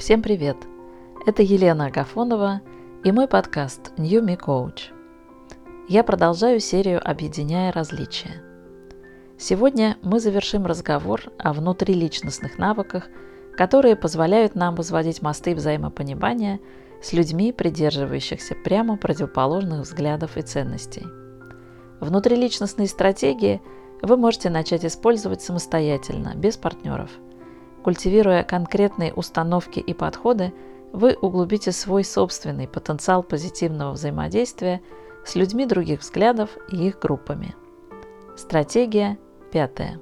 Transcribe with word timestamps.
Всем 0.00 0.22
привет! 0.22 0.56
Это 1.26 1.42
Елена 1.42 1.88
Агафонова 1.88 2.62
и 3.04 3.12
мой 3.12 3.28
подкаст 3.28 3.92
New 3.98 4.24
Me 4.24 4.40
Coach. 4.40 4.94
Я 5.90 6.02
продолжаю 6.04 6.58
серию 6.58 7.06
«Объединяя 7.06 7.70
различия». 7.70 8.42
Сегодня 9.36 9.98
мы 10.00 10.18
завершим 10.18 10.64
разговор 10.64 11.24
о 11.38 11.52
внутриличностных 11.52 12.56
навыках, 12.56 13.08
которые 13.58 13.94
позволяют 13.94 14.54
нам 14.54 14.74
возводить 14.74 15.20
мосты 15.20 15.54
взаимопонимания 15.54 16.60
с 17.02 17.12
людьми, 17.12 17.52
придерживающихся 17.52 18.54
прямо 18.54 18.96
противоположных 18.96 19.82
взглядов 19.82 20.38
и 20.38 20.40
ценностей. 20.40 21.04
Внутриличностные 22.00 22.88
стратегии 22.88 23.60
вы 24.00 24.16
можете 24.16 24.48
начать 24.48 24.86
использовать 24.86 25.42
самостоятельно, 25.42 26.32
без 26.36 26.56
партнеров– 26.56 27.10
Культивируя 27.82 28.44
конкретные 28.44 29.12
установки 29.14 29.80
и 29.80 29.94
подходы, 29.94 30.52
вы 30.92 31.16
углубите 31.20 31.72
свой 31.72 32.04
собственный 32.04 32.68
потенциал 32.68 33.22
позитивного 33.22 33.92
взаимодействия 33.92 34.82
с 35.24 35.34
людьми 35.34 35.66
других 35.66 36.00
взглядов 36.00 36.50
и 36.70 36.88
их 36.88 36.98
группами. 36.98 37.54
Стратегия 38.36 39.18
пятая. 39.52 40.00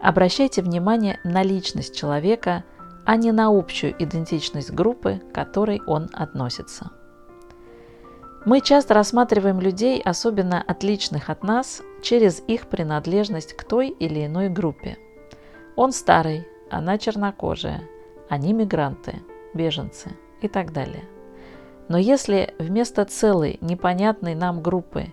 Обращайте 0.00 0.62
внимание 0.62 1.18
на 1.24 1.42
личность 1.42 1.96
человека, 1.96 2.64
а 3.04 3.16
не 3.16 3.32
на 3.32 3.48
общую 3.48 3.94
идентичность 3.98 4.70
группы, 4.70 5.20
к 5.30 5.34
которой 5.34 5.80
он 5.86 6.10
относится. 6.12 6.90
Мы 8.44 8.60
часто 8.60 8.94
рассматриваем 8.94 9.60
людей, 9.60 10.00
особенно 10.00 10.62
отличных 10.62 11.30
от 11.30 11.42
нас, 11.42 11.82
через 12.02 12.42
их 12.46 12.68
принадлежность 12.68 13.54
к 13.54 13.64
той 13.64 13.88
или 13.88 14.26
иной 14.26 14.48
группе. 14.48 14.96
Он 15.76 15.92
старый, 15.92 16.46
она 16.70 16.98
чернокожая, 16.98 17.82
они 18.28 18.52
мигранты, 18.52 19.16
беженцы 19.54 20.10
и 20.40 20.48
так 20.48 20.72
далее. 20.72 21.04
Но 21.88 21.98
если 21.98 22.54
вместо 22.58 23.04
целой 23.04 23.58
непонятной 23.60 24.34
нам 24.34 24.62
группы 24.62 25.06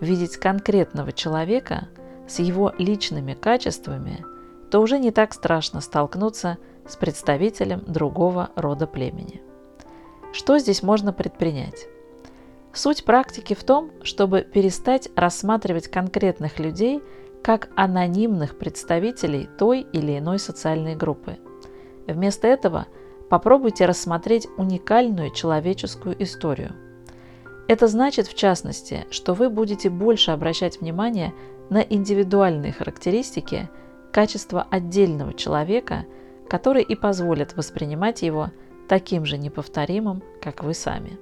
видеть 0.00 0.36
конкретного 0.36 1.12
человека 1.12 1.88
с 2.26 2.38
его 2.38 2.72
личными 2.78 3.34
качествами, 3.34 4.24
то 4.70 4.80
уже 4.80 4.98
не 4.98 5.10
так 5.10 5.34
страшно 5.34 5.80
столкнуться 5.80 6.56
с 6.88 6.96
представителем 6.96 7.84
другого 7.86 8.50
рода 8.56 8.86
племени. 8.86 9.42
Что 10.32 10.58
здесь 10.58 10.82
можно 10.82 11.12
предпринять? 11.12 11.86
Суть 12.72 13.04
практики 13.04 13.52
в 13.52 13.62
том, 13.64 13.90
чтобы 14.02 14.40
перестать 14.40 15.10
рассматривать 15.14 15.88
конкретных 15.88 16.58
людей– 16.58 17.02
как 17.42 17.70
анонимных 17.74 18.56
представителей 18.56 19.48
той 19.58 19.80
или 19.92 20.18
иной 20.18 20.38
социальной 20.38 20.94
группы. 20.94 21.38
Вместо 22.06 22.46
этого 22.46 22.86
попробуйте 23.28 23.86
рассмотреть 23.86 24.46
уникальную 24.56 25.30
человеческую 25.30 26.22
историю. 26.22 26.74
Это 27.68 27.86
значит, 27.86 28.26
в 28.26 28.34
частности, 28.34 29.06
что 29.10 29.34
вы 29.34 29.48
будете 29.48 29.88
больше 29.88 30.30
обращать 30.30 30.80
внимание 30.80 31.32
на 31.70 31.78
индивидуальные 31.78 32.72
характеристики, 32.72 33.70
качества 34.12 34.66
отдельного 34.70 35.32
человека, 35.32 36.04
которые 36.48 36.84
и 36.84 36.94
позволят 36.94 37.56
воспринимать 37.56 38.22
его 38.22 38.50
таким 38.88 39.24
же 39.24 39.38
неповторимым, 39.38 40.22
как 40.42 40.62
вы 40.62 40.74
сами. 40.74 41.18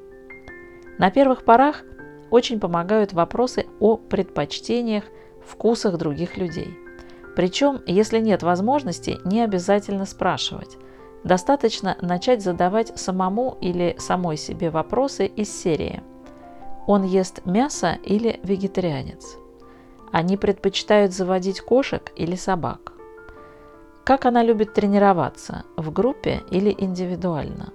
На 0.98 1.10
первых 1.10 1.44
порах 1.44 1.84
очень 2.30 2.58
помогают 2.58 3.12
вопросы 3.12 3.66
о 3.78 3.96
предпочтениях 3.96 5.04
вкусах 5.46 5.96
других 5.96 6.36
людей. 6.36 6.76
Причем, 7.36 7.80
если 7.86 8.18
нет 8.18 8.42
возможности, 8.42 9.18
не 9.24 9.42
обязательно 9.42 10.04
спрашивать. 10.04 10.76
Достаточно 11.24 11.96
начать 12.00 12.42
задавать 12.42 12.98
самому 12.98 13.56
или 13.60 13.94
самой 13.98 14.36
себе 14.36 14.70
вопросы 14.70 15.26
из 15.26 15.50
серии 15.50 16.02
«Он 16.86 17.04
ест 17.04 17.44
мясо 17.44 17.98
или 18.04 18.40
вегетарианец?» 18.42 19.36
Они 20.12 20.36
предпочитают 20.36 21.12
заводить 21.12 21.60
кошек 21.60 22.10
или 22.16 22.34
собак? 22.34 22.92
Как 24.04 24.26
она 24.26 24.42
любит 24.42 24.74
тренироваться, 24.74 25.64
в 25.76 25.92
группе 25.92 26.42
или 26.50 26.74
индивидуально? 26.76 27.72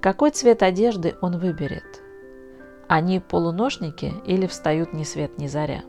Какой 0.00 0.30
цвет 0.30 0.62
одежды 0.62 1.14
он 1.20 1.38
выберет? 1.38 2.02
Они 2.88 3.20
полуношники 3.20 4.12
или 4.24 4.46
встают 4.46 4.92
ни 4.92 5.04
свет 5.04 5.38
ни 5.38 5.46
заря? 5.46 5.84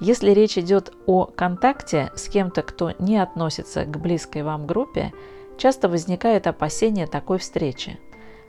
Если 0.00 0.30
речь 0.30 0.58
идет 0.58 0.92
о 1.06 1.26
контакте 1.26 2.10
с 2.14 2.28
кем-то, 2.28 2.62
кто 2.62 2.92
не 2.98 3.16
относится 3.16 3.84
к 3.84 4.00
близкой 4.00 4.42
вам 4.42 4.66
группе, 4.66 5.12
часто 5.56 5.88
возникает 5.88 6.46
опасение 6.46 7.06
такой 7.06 7.38
встречи. 7.38 7.98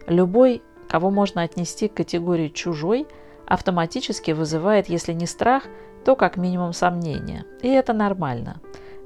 Любой, 0.07 0.61
кого 0.88 1.11
можно 1.11 1.44
отнести 1.44 1.88
к 1.88 1.95
категории 1.95 2.50
«чужой», 2.50 3.07
автоматически 3.45 4.31
вызывает, 4.31 4.89
если 4.89 5.13
не 5.13 5.28
страх, 5.28 5.63
то 6.03 6.16
как 6.16 6.38
минимум 6.38 6.73
сомнение. 6.73 7.45
И 7.62 7.67
это 7.67 7.94
нормально. 7.94 8.59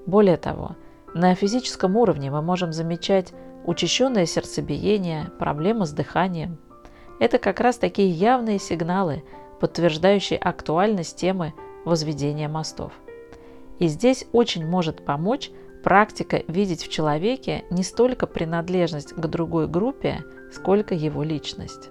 Более 0.06 0.38
того, 0.38 0.76
на 1.14 1.36
физическом 1.36 1.98
уровне 1.98 2.32
мы 2.32 2.42
можем 2.42 2.72
замечать 2.72 3.34
учащенное 3.66 4.26
сердцебиение, 4.26 5.32
проблемы 5.40 5.86
с 5.86 5.92
дыханием. 5.92 6.58
Это 7.20 7.38
как 7.38 7.60
раз 7.60 7.78
такие 7.78 8.10
явные 8.10 8.60
сигналы, 8.60 9.24
подтверждающие 9.60 10.40
актуальность 10.40 11.18
темы 11.18 11.54
возведения 11.86 12.48
мостов. 12.48 12.94
И 13.80 13.88
здесь 13.88 14.26
очень 14.32 14.66
может 14.66 15.06
помочь 15.06 15.52
практика 15.84 16.44
видеть 16.48 16.84
в 16.84 16.90
человеке 16.90 17.64
не 17.70 17.84
столько 17.84 18.28
принадлежность 18.28 19.14
к 19.14 19.26
другой 19.28 19.68
группе, 19.68 20.24
сколько 20.52 20.94
его 20.94 21.24
личность. 21.24 21.90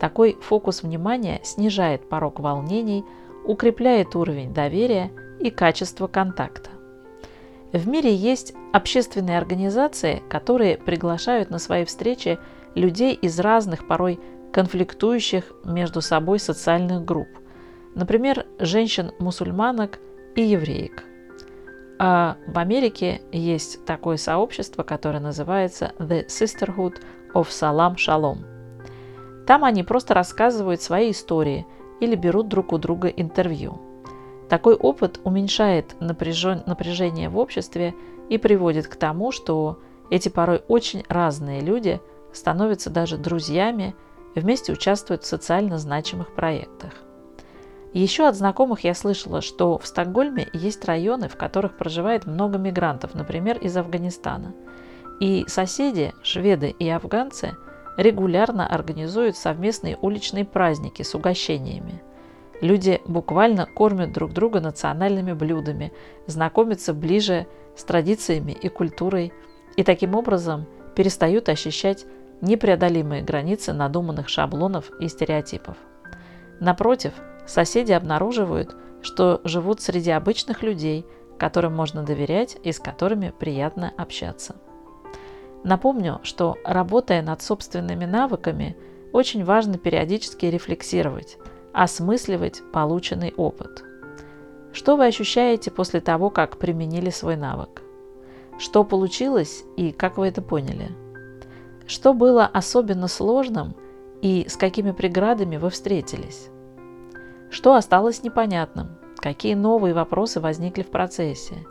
Такой 0.00 0.38
фокус 0.40 0.82
внимания 0.82 1.40
снижает 1.42 2.08
порог 2.08 2.40
волнений, 2.40 3.04
укрепляет 3.44 4.14
уровень 4.16 4.54
доверия 4.54 5.10
и 5.40 5.50
качество 5.50 6.06
контакта. 6.06 6.70
В 7.72 7.86
мире 7.86 8.14
есть 8.14 8.54
общественные 8.72 9.36
организации, 9.36 10.22
которые 10.30 10.78
приглашают 10.78 11.50
на 11.50 11.58
свои 11.58 11.84
встречи 11.84 12.38
людей 12.74 13.12
из 13.14 13.38
разных, 13.38 13.86
порой 13.86 14.18
конфликтующих 14.52 15.52
между 15.64 16.00
собой 16.00 16.38
социальных 16.38 17.04
групп– 17.04 17.28
Например, 17.94 18.46
женщин-мусульманок 18.58 19.98
и 20.36 20.42
евреек. 20.42 21.04
А 21.98 22.36
в 22.46 22.58
Америке 22.58 23.22
есть 23.32 23.84
такое 23.84 24.16
сообщество, 24.16 24.84
которое 24.84 25.20
называется 25.20 25.92
The 25.98 26.26
Sisterhood 26.26 27.02
of 27.34 27.48
Salam 27.48 27.96
Shalom. 27.96 29.44
Там 29.46 29.64
они 29.64 29.82
просто 29.82 30.14
рассказывают 30.14 30.80
свои 30.80 31.10
истории 31.10 31.66
или 32.00 32.14
берут 32.14 32.48
друг 32.48 32.72
у 32.72 32.78
друга 32.78 33.08
интервью. 33.08 33.80
Такой 34.48 34.74
опыт 34.74 35.20
уменьшает 35.24 36.00
напряжен... 36.00 36.62
напряжение 36.66 37.28
в 37.28 37.36
обществе 37.36 37.94
и 38.28 38.38
приводит 38.38 38.86
к 38.86 38.96
тому, 38.96 39.32
что 39.32 39.80
эти 40.10 40.28
порой 40.28 40.62
очень 40.68 41.04
разные 41.08 41.60
люди 41.60 42.00
становятся 42.32 42.90
даже 42.90 43.18
друзьями, 43.18 43.94
вместе 44.34 44.72
участвуют 44.72 45.24
в 45.24 45.26
социально 45.26 45.78
значимых 45.78 46.34
проектах. 46.34 46.92
Еще 47.92 48.28
от 48.28 48.36
знакомых 48.36 48.84
я 48.84 48.94
слышала, 48.94 49.40
что 49.40 49.78
в 49.78 49.86
Стокгольме 49.86 50.48
есть 50.52 50.84
районы, 50.84 51.28
в 51.28 51.36
которых 51.36 51.76
проживает 51.76 52.26
много 52.26 52.58
мигрантов, 52.58 53.14
например, 53.14 53.58
из 53.58 53.76
Афганистана. 53.76 54.54
И 55.20 55.44
соседи, 55.48 56.12
шведы 56.22 56.70
и 56.70 56.88
афганцы, 56.88 57.56
регулярно 57.96 58.66
организуют 58.66 59.36
совместные 59.36 59.96
уличные 59.96 60.44
праздники 60.44 61.02
с 61.02 61.14
угощениями. 61.14 62.02
Люди 62.60 63.00
буквально 63.06 63.66
кормят 63.66 64.12
друг 64.12 64.32
друга 64.32 64.60
национальными 64.60 65.32
блюдами, 65.32 65.92
знакомятся 66.26 66.92
ближе 66.92 67.46
с 67.76 67.84
традициями 67.84 68.52
и 68.52 68.68
культурой, 68.68 69.32
и 69.76 69.82
таким 69.82 70.14
образом 70.14 70.66
перестают 70.94 71.48
ощущать 71.48 72.04
непреодолимые 72.40 73.22
границы 73.22 73.72
надуманных 73.72 74.28
шаблонов 74.28 74.90
и 75.00 75.08
стереотипов. 75.08 75.76
Напротив, 76.60 77.12
соседи 77.48 77.92
обнаруживают, 77.92 78.76
что 79.02 79.40
живут 79.44 79.80
среди 79.80 80.10
обычных 80.10 80.62
людей, 80.62 81.06
которым 81.38 81.74
можно 81.74 82.02
доверять 82.02 82.56
и 82.62 82.72
с 82.72 82.78
которыми 82.78 83.32
приятно 83.38 83.92
общаться. 83.96 84.56
Напомню, 85.64 86.20
что 86.22 86.56
работая 86.64 87.22
над 87.22 87.42
собственными 87.42 88.04
навыками, 88.04 88.76
очень 89.12 89.44
важно 89.44 89.78
периодически 89.78 90.46
рефлексировать, 90.46 91.38
осмысливать 91.72 92.62
полученный 92.72 93.32
опыт. 93.36 93.84
Что 94.72 94.96
вы 94.96 95.06
ощущаете 95.06 95.70
после 95.70 96.00
того, 96.00 96.30
как 96.30 96.58
применили 96.58 97.10
свой 97.10 97.36
навык? 97.36 97.82
Что 98.58 98.84
получилось 98.84 99.64
и 99.76 99.92
как 99.92 100.18
вы 100.18 100.26
это 100.26 100.42
поняли? 100.42 100.90
Что 101.86 102.12
было 102.12 102.44
особенно 102.44 103.08
сложным 103.08 103.74
и 104.20 104.46
с 104.48 104.56
какими 104.56 104.92
преградами 104.92 105.56
вы 105.56 105.70
встретились? 105.70 106.50
Что 107.50 107.74
осталось 107.74 108.22
непонятным? 108.22 108.88
Какие 109.16 109.54
новые 109.54 109.94
вопросы 109.94 110.40
возникли 110.40 110.82
в 110.82 110.90
процессе? 110.90 111.66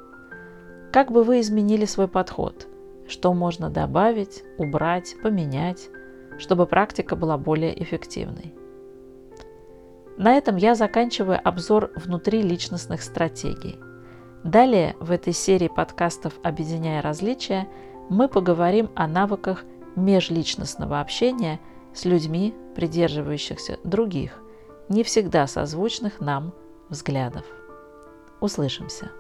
Как 0.92 1.12
бы 1.12 1.24
вы 1.24 1.40
изменили 1.40 1.86
свой 1.86 2.08
подход? 2.08 2.68
что 3.08 3.34
можно 3.34 3.70
добавить, 3.70 4.44
убрать, 4.58 5.16
поменять, 5.22 5.90
чтобы 6.38 6.66
практика 6.68 7.16
была 7.16 7.38
более 7.38 7.82
эффективной. 7.82 8.54
На 10.18 10.36
этом 10.36 10.56
я 10.56 10.76
заканчиваю 10.76 11.40
обзор 11.44 11.92
внутриличностных 11.96 13.02
стратегий. 13.02 13.80
Далее 14.44 14.96
в 15.00 15.12
этой 15.12 15.34
серии 15.34 15.68
подкастов 15.68 16.34
«Объединяя 16.44 17.02
различия» 17.02 17.68
мы 18.10 18.28
поговорим 18.28 18.90
о 18.96 19.08
навыках 19.08 19.64
межличностного 19.96 21.02
общения 21.02 21.60
с 21.94 22.06
людьми, 22.06 22.54
придерживающихся 22.76 23.80
других, 23.84 24.42
не 24.90 25.04
всегда 25.04 25.48
созвучных 25.48 26.20
нам 26.20 26.54
взглядов. 26.90 27.46
Услышимся! 28.40 29.12